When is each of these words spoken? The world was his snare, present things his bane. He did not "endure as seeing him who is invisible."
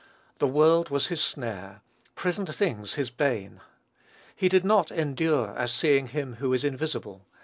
The 0.39 0.47
world 0.47 0.89
was 0.89 1.09
his 1.09 1.21
snare, 1.23 1.81
present 2.15 2.51
things 2.55 2.95
his 2.95 3.11
bane. 3.11 3.61
He 4.35 4.49
did 4.49 4.65
not 4.65 4.89
"endure 4.89 5.55
as 5.55 5.71
seeing 5.71 6.07
him 6.07 6.37
who 6.37 6.53
is 6.53 6.63
invisible." 6.63 7.27